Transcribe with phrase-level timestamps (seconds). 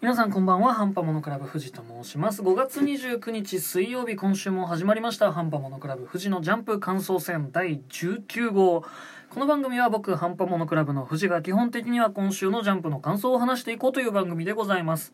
[0.00, 2.40] 皆さんこんばんはハンパモノクラブ富士と申します。
[2.40, 5.30] 5月29日水曜日今週も始まりました。
[5.30, 8.82] ハンパモノクラブ富士のジャンプ感想戦第19号。
[9.28, 15.12] この番組は僕ハンパモノクラブの富士が基本的には今週のジャンプの感想を話していこうという番組でございます。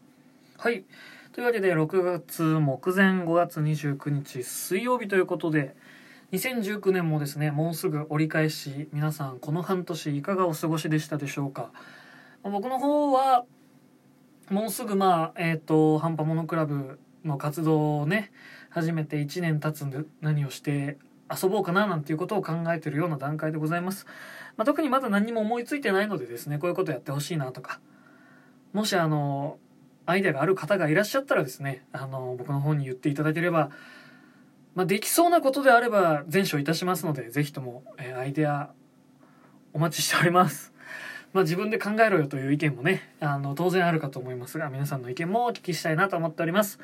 [0.57, 0.84] はい。
[1.32, 5.75] というわけで6月目前5月29日水曜日ということで
[6.30, 11.73] 2019年もですねもうすぐ折り返し皆さんこの半年いかがお過ごしでしたでしょうか。
[12.45, 13.45] 僕の方は
[14.50, 18.30] もうすぐまあえっ、とハンパモノクラブの活動をね
[18.70, 20.98] 始めて1年経つんで何をして
[21.30, 24.06] 遊ぼうかななんていうことを考えてるような段階でございます、
[24.56, 27.80] まあ、特にまだ何も思いついてないのでですねこういうことやってほしいなとか。
[28.73, 29.59] もしあの
[30.04, 33.70] アイデアがある方がいらっしゃったらですねあの僕の方に言っていただければ、
[34.74, 38.70] まあ、できそうなことであれば全書いたしますのでぜひとも、えーアイデア
[39.73, 40.73] お待ちしております。
[41.33, 46.79] まあ、自分で考えろよという意見もねあの当然あるかと思いますが皆さんの意見もお聞きしたいなと思っております。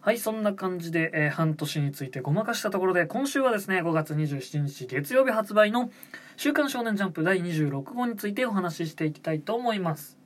[0.00, 5.90] はいそんな感じで、えー半年についてごまかしたところで今週はですね5月27日月曜日発売の
[6.36, 10.18] 「週刊少年ジャンプ」第26号についてお話ししていきたいと思います。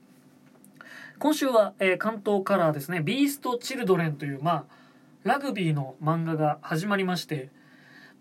[1.17, 4.65] 今週は、えー関東カラーですね「ビースト・チルドレン」というまあ
[5.23, 7.49] ラグビーの漫画が始まりまして、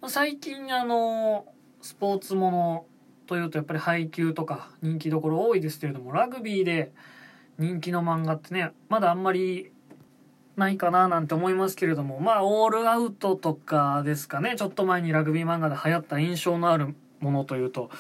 [0.07, 1.47] 最近あの
[1.81, 2.87] スポーツもの
[3.29, 6.93] というとやっぱり配球とか人気どころ多いですけれどもラグビーで
[7.59, 9.71] 人気の漫画ってねまだあんまり
[10.57, 17.91] ないかななんて思いますけれどもまあオールアウトとかですかねちょっと前にラグビー漫画で流行った印象のあるものというと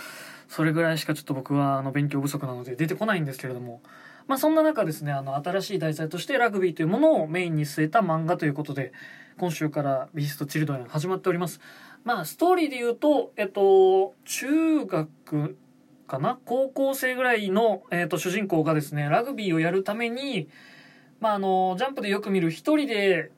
[0.49, 3.83] それぐらいしかちょっと僕はあの勉強不足なので出てこないんですけれども
[4.27, 8.93] まあそんな中ですねあの新しい題材としてラグビーというものをメインに据えた漫画ということで
[9.37, 11.61] 今週から「ビースト・チルドレン」始まっております。
[12.05, 15.57] まあストーリーで言うとえっと中学
[16.07, 16.39] かな？
[16.45, 20.49] 高校生ぐらいの、えっと、主人公がですねラグビーをやるために
[21.21, 23.31] まああのジャンプでよく見る一人で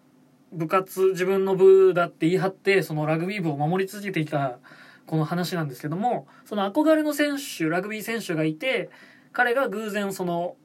[0.53, 4.59] 部活自分の部だって言い張ってそのラグビー部を守り続けていた
[5.07, 8.91] この話なんですけどもその憧れの選手ラグビー選手がいて
[9.33, 10.57] 彼が偶然その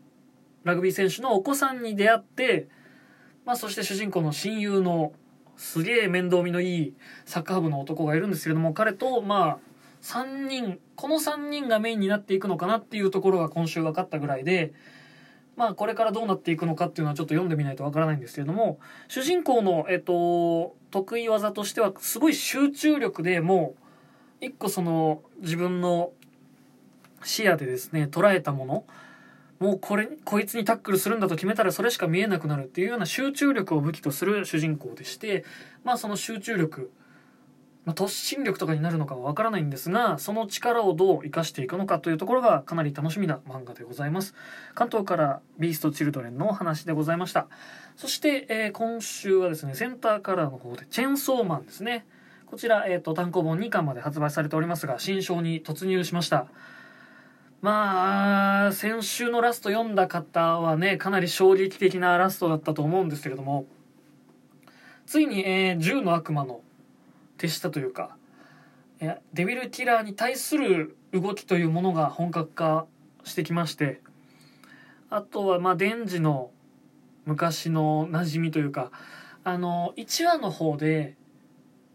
[0.63, 2.67] ラグビー選手のお子さんに出会って、
[3.45, 5.13] まあ、そして主人公の親友の
[5.57, 6.93] すげえ面倒見のいい
[7.25, 9.57] サッカー部の男がいるんですけれども彼とまあ
[10.01, 14.73] 3人この3人がメインになっていくのかなっていうところが今週分かったぐらいで
[15.55, 23.75] まあこれからどうなっていくのかっていうのはちょっと読んでみないとわからないんですけれども主人公の、えっと、得意技としてはすごい集中力でも
[24.41, 26.11] う一個その自分の
[27.23, 28.83] 視野でですね捉えたもの
[29.59, 35.45] もうこれこいつにタックルするんだと決めたらそれしか見えなくなるっていうような集中力を武器とする主人公でして
[35.83, 36.91] まあその集中力、
[37.85, 44.35] まあ、突進力とかになるのかはわからないんですがその力をどう生かしていくのかというところがかなり楽しみな漫画でございます。
[44.73, 47.47] 関東からビーストチルドレンのお話でございました。
[47.95, 52.05] そして、えー今週はですねセンターカラーの方でチェンソーマンですね。
[52.45, 56.47] こちら、えー、と単行本2巻まで発売されておりますが新章に突入しました。
[57.65, 63.65] まあ先週のラスト読んだ方はねかなり衝撃的なラストだったと思うんですけれども。
[65.07, 66.61] ついに、えー銃の悪魔の
[67.37, 68.17] 手下というか
[68.99, 72.85] えーデビルキラーに対する動きというものが本格化
[73.23, 73.99] してきまして
[75.09, 76.51] あとはまあデンジの
[77.25, 78.91] 昔の馴染みというか
[79.43, 81.15] あの1話の方で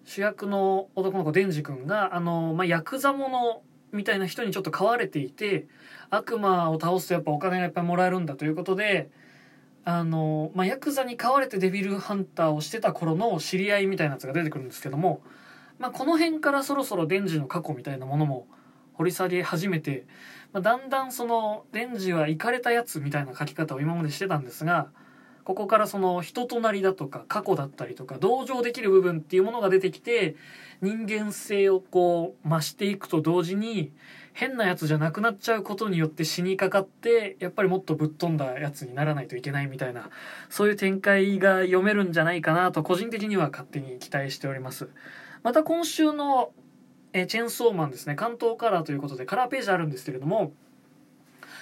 [0.05, 5.67] 主役の男の子デンジ君があの、まあ、ヤクザ者みたいな人にちょっと飼われていて
[6.11, 9.11] 悪魔を倒すとやっぱお金がいっぱいもらえるんだということで
[9.85, 15.23] あの、まあ、ヤクザに飼われてデビルハンターをしてた頃の知り合いみたいなやつが出てくるんですけども、
[15.79, 18.47] まあ、この辺からそろそろデンジの過去みたいなものも
[18.95, 20.07] 掘り下げ始めて、
[20.53, 24.89] まあ、だんだんそのデンジはイかれたやつみたいな書き方を今までしてたんですが
[25.45, 30.37] ここからその人となりだとか過去だったりとか同情できる部分っていうものが出てきて
[30.81, 33.93] 人間性をこう増していくと同時に
[34.33, 40.11] 変なやつじゃなくなっちゃうことによって死にかかってやっぱりもっとぶっ飛んだやつにならないといけないみたいな
[40.49, 44.89] そういう展開が読めるんじゃないかなと個人的には勝手に期待しております。
[45.43, 46.53] また今週の
[47.13, 48.15] えチェンソーマンですね。
[48.15, 50.53] 関東カラーということでカラーページあるんですけれども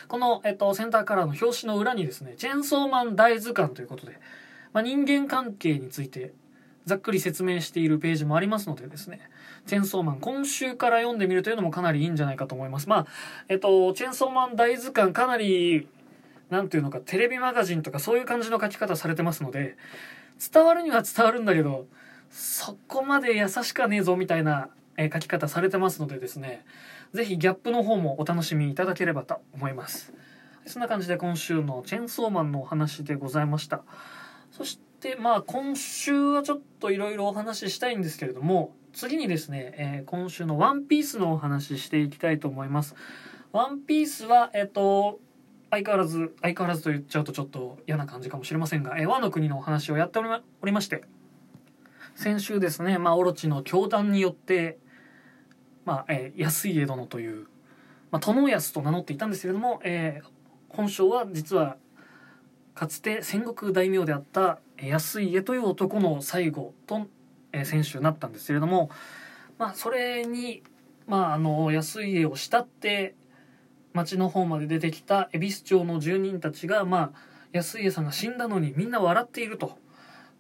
[0.08, 4.19] この、えっと、センターカラーの表紙の裏にですねチェンソーマン大図鑑ということで、
[4.72, 6.32] まあ、人間関係について
[6.87, 9.20] ざっくり説明しているページもありますのでですね
[9.66, 12.88] チェンソーマン今週から読んでみるというのもかなりいいんじゃないかと思います。
[12.88, 13.06] まあ
[13.49, 15.88] えっとチェンソーマン大図鑑かなり
[16.49, 19.76] なんていうのかテレビマガジンとかそういう感じの書き方されてますので
[20.52, 21.87] 伝わるには伝わるんだけど
[22.31, 26.64] そこまで優しかねえぞみたいな、え書き方されてますのでですね
[27.14, 30.12] ぜひギャップの方もお楽しみいただければと思います。
[30.66, 33.82] そんな感じで今週のチェンソーマンのお話でございました。
[34.50, 42.94] そしてまあ今週はちょっといろいろお話ししたいんですけれども次にですね、えー、今週のワンピースのお話ししていきたいと思います。
[43.52, 45.20] ワンピースはえっ、ー、と
[45.70, 51.04] 相変わらず相変わらずと言っちゃうとちょっと嫌な感じかもしれませんが、えー、和の国のお話をやっておりまおりまして
[52.18, 54.80] 先週ですね、まあ、オロチの教団によって、
[55.88, 57.46] まあえー、安家殿という、
[58.11, 60.29] まあ、殿安と名乗っていたんですけれども、えー、
[60.69, 61.79] 本性は実は
[62.75, 67.06] かつて戦国大名であった安家という男の最後と、
[67.52, 68.90] えー、選手になったんですけれども、
[69.56, 70.62] まあ、それに、
[71.06, 73.14] まあ、あの安家を慕って
[73.94, 77.19] 町の方まで出てきた恵比寿町の住人たちが、まあ、
[77.55, 79.79] 安家さんが死んだのにみんな笑っていると。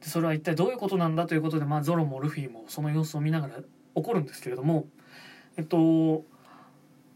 [0.02, 3.54] でそれは一体どういうことなんだということで、まあ、ゾロもルフィもその様子を見ながら
[3.94, 4.86] 怒るんですけれども
[5.58, 6.24] えっと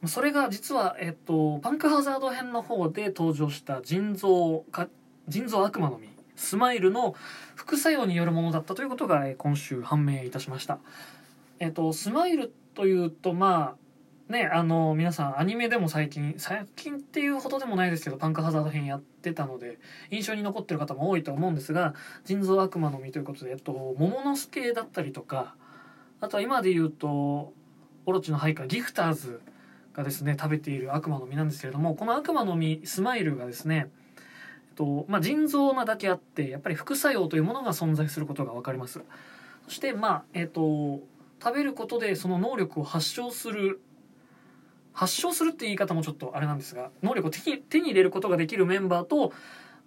[0.06, 4.88] それが実は、えっと、パンクハザード編の方で登場した腎臓か
[5.28, 7.14] 腎臓悪魔の実スマイルの
[7.54, 10.80] 副作用によるものだったということが、え今週判明いたしました。
[11.60, 13.76] えっと、スマイルというとま
[14.28, 19.78] あねあの皆さんアニメでも最近最近っていうほどでもないですけどパンクハザード編やってたので
[20.10, 21.94] 印象に残ってる方も多いと思うんですが
[22.24, 25.54] 腎臓悪魔の実ということで、えっと、桃之助だったりとか
[26.20, 27.52] あとは今で言うと
[28.06, 29.40] オロチの配下ギフターズ
[29.94, 39.00] がですね食べている悪魔の実なんですけれどもこの悪魔の実スマイルがですね、えっとまあ、腎臓なだけあってやっぱり副作用というものが存在することが分かります
[39.66, 41.00] そしてまあえっと
[41.42, 43.80] 食べることでその能力を発症する
[44.92, 49.32] 発症するって言い方もちょっとあれなんですが能力を手に手に入れることができるメンバーと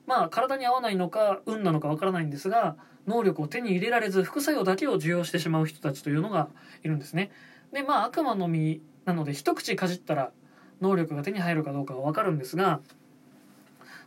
[0.07, 2.75] まあ体に合わないのか運なのかわからないんですが
[3.07, 6.49] 能力を手に入れられず副作用だけを受容してしまう人たちというのが
[6.83, 7.31] いるんですね。
[7.71, 10.31] でまあ悪魔の実なので一口かじったら
[10.81, 12.79] 能力が手に入るかどうかは分かるんですが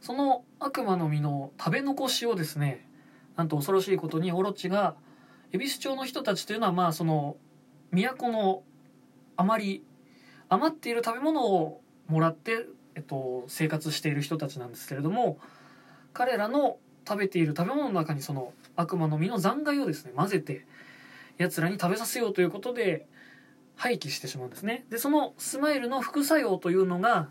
[0.00, 2.86] その悪魔の実の食べ残しをですね
[3.36, 4.94] なんと恐ろしいことにオロチが
[5.52, 7.36] 恵比寿町の人たちというのはまあその
[7.92, 8.62] 都の
[9.36, 9.82] あまり
[10.48, 15.38] 余っている食べ物をもらって、えっと、生活している人たちなんですけれども
[16.12, 20.66] 彼らの食べている食べ物の中にその悪魔の実の残骸をですね混ぜて
[21.38, 23.06] 奴らに食べさせようということで
[23.78, 24.84] 廃棄してしまうんですね。
[24.90, 27.30] でそのスマイルの副作用というのが、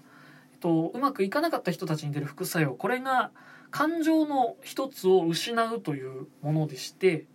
[0.54, 2.74] えっと、うまくいかなかった人たちに出る副作用。
[2.74, 3.32] これが
[3.70, 7.26] 感情の一つを失うというものでして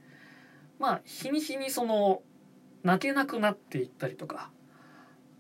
[0.79, 2.23] まあ日に日にその
[2.83, 4.51] 泣けなくなっていったりとか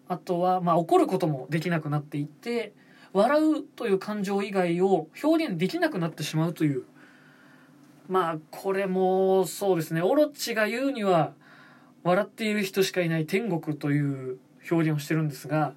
[0.07, 2.75] あとはまあ怒ることもできなくなっていって
[3.15, 6.85] 笑うという感情以外を表現できなくなってしまうという
[8.09, 10.03] まあこれもそうですね。
[10.03, 11.33] オロチが言うには
[12.05, 14.39] 笑っている人しかいない天国という
[14.71, 15.75] 表現をしてるんですが、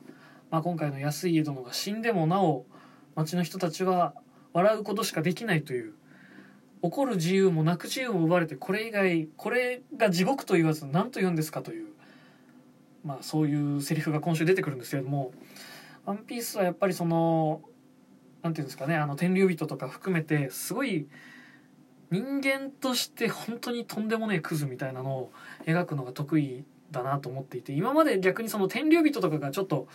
[0.51, 2.65] まあ、今回の安家殿が死んでもなお
[3.15, 4.13] 町の人たちは
[4.53, 5.93] 笑うことしかできないという
[6.81, 11.87] 怒る自由も泣く自由も奪われてこれ以外これが地獄と言わず何と言うんですかという、
[13.03, 15.31] まあ、そういうセリフが今週出てくるんですけれども
[16.05, 17.61] 「ワンピースはやっぱりその
[18.43, 21.07] 何て言うんですかねあの天竜人とか含めてすごい
[22.11, 25.31] 人間として本当にとんでもねえクズみたいなのを
[25.65, 29.87] 描くのが得意だなと思っていて今まで逆にその天竜人とかがちょっと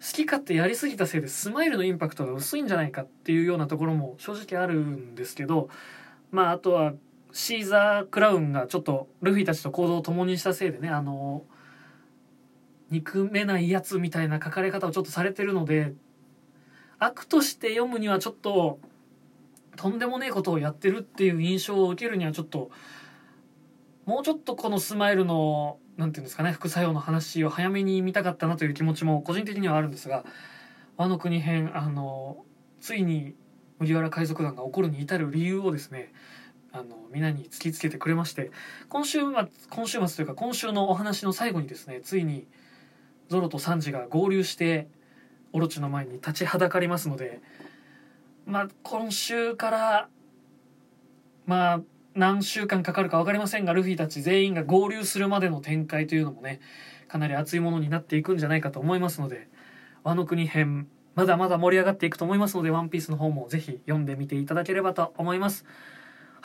[0.00, 5.68] 好き勝手やりすぎたせいでスマイルのインパクトが薄いんじゃないかっていうようなところも正直あるんですけど
[6.30, 6.94] まああとは
[7.32, 11.42] シーザー・クラウンがちょっとルフィたちと行動を共にしたせいでねあの
[12.90, 15.94] 憎めないやつみたいな書かれ方をちょっとされてるので
[16.98, 18.78] 悪として読むにはちょっと
[19.76, 22.70] とんでもねえことをやってるっていう印象を受けるにはちょっと
[24.06, 30.24] もうちょっとこのスマイルの何て言うんですかね副作用の話を早めに見たかったなという気持ちも個人的にはあるんですが
[30.96, 32.44] 和の国編あの
[32.80, 33.34] ついに
[33.78, 36.12] 麦わら海賊団が起こるに至る理由をですね
[36.72, 38.50] あの皆に突きつけてくれまして
[38.88, 42.46] 今週末今週末というか今週のお話の最後にですねついに
[43.28, 44.88] ゾロとサンジが合流して
[45.52, 47.40] オロチの前に立ちはだかりますので
[48.46, 50.08] まあ、今週から、
[51.46, 51.80] まあ、
[52.14, 56.60] 何週間かかるか分かりませんが、ルフィたち全員が合流するまでの展開というのもね、
[57.08, 59.48] かなり熱いものになっていくんじゃないかと思いますので、
[60.02, 65.64] ワノ国編、まだまだ盛り上がっていくと思いますので、one piece の方もぜひ読んでみていただければと思います。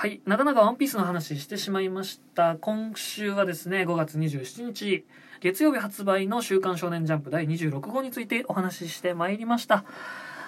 [0.02, 2.56] はい、なかなかワンピースの話してしまいました。
[2.62, 5.06] 今週はですね、5月27日、
[5.42, 9.84] 月曜日発売の週刊少年ジャンプ第26号についてお話ししてまいりました。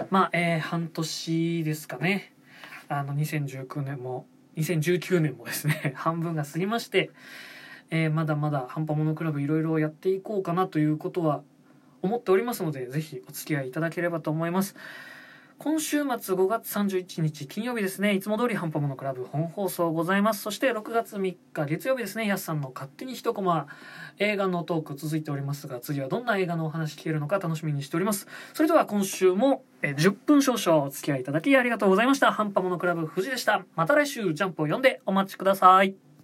[0.09, 2.31] まあ、えー、半年ですかね。
[2.87, 7.11] あの、2019年も、2019年もですね、 半分が過ぎまして、
[7.89, 11.43] えー、まだまだ半端モノクラブいろいろやっていこうかなということは
[12.01, 14.77] 思っておりますので、ぜひお付き合いいただければと思います。
[15.63, 18.15] 今週末5月31日金曜日ですね。
[18.15, 20.41] いつも通りハンパモノクラブ本放送ございます。
[20.41, 22.25] そして6月3日月曜日ですね。
[22.25, 23.67] やすさんの勝手に一コマ。
[24.17, 28.25] 映画のトーク続いておりますが次はどんな映画のお話聞けるのか楽しみにしております。
[28.55, 32.31] それでは今週も10分少々お付き合いいただきありがとうございました。
[32.31, 33.63] ハンパモノクラブ藤でした。
[33.75, 35.93] また来週ジャンプを読んでお待ちください。